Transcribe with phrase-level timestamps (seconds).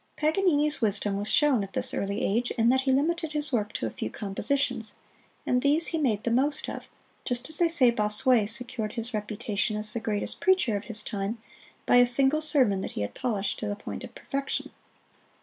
[0.15, 3.85] Paganini's wisdom was shown at this early age in that he limited his work to
[3.85, 4.95] a few compositions,
[5.45, 6.87] and these he made the most of,
[7.23, 11.37] just as they say Bossuet secured his reputation as the greatest preacher of his time
[11.85, 14.71] by a single sermon that he had polished to the point of perfection.